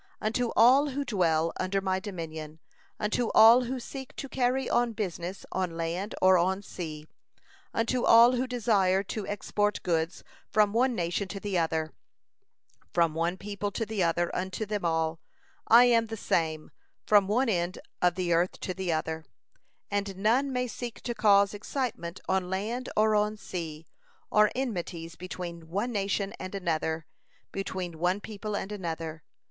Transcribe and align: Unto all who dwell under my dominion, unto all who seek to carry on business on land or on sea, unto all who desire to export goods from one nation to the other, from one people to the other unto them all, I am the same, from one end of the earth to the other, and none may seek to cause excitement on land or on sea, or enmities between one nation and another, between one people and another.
Unto 0.19 0.49
all 0.55 0.87
who 0.89 1.05
dwell 1.05 1.53
under 1.59 1.79
my 1.79 1.99
dominion, 1.99 2.57
unto 2.99 3.29
all 3.35 3.65
who 3.65 3.79
seek 3.79 4.15
to 4.15 4.27
carry 4.27 4.67
on 4.67 4.93
business 4.93 5.45
on 5.51 5.77
land 5.77 6.15
or 6.23 6.39
on 6.39 6.63
sea, 6.63 7.05
unto 7.71 8.03
all 8.03 8.31
who 8.31 8.47
desire 8.47 9.03
to 9.03 9.27
export 9.27 9.79
goods 9.83 10.23
from 10.49 10.73
one 10.73 10.95
nation 10.95 11.27
to 11.27 11.39
the 11.39 11.55
other, 11.55 11.93
from 12.91 13.13
one 13.13 13.37
people 13.37 13.69
to 13.69 13.85
the 13.85 14.01
other 14.01 14.35
unto 14.35 14.65
them 14.65 14.83
all, 14.83 15.19
I 15.67 15.83
am 15.83 16.07
the 16.07 16.17
same, 16.17 16.71
from 17.05 17.27
one 17.27 17.47
end 17.47 17.77
of 18.01 18.15
the 18.15 18.33
earth 18.33 18.59
to 18.61 18.73
the 18.73 18.91
other, 18.91 19.23
and 19.91 20.17
none 20.17 20.51
may 20.51 20.65
seek 20.65 21.01
to 21.01 21.13
cause 21.13 21.53
excitement 21.53 22.19
on 22.27 22.49
land 22.49 22.89
or 22.97 23.13
on 23.13 23.37
sea, 23.37 23.85
or 24.31 24.49
enmities 24.55 25.15
between 25.15 25.69
one 25.69 25.91
nation 25.91 26.33
and 26.39 26.55
another, 26.55 27.05
between 27.51 27.99
one 27.99 28.19
people 28.19 28.55
and 28.55 28.71
another. 28.71 29.21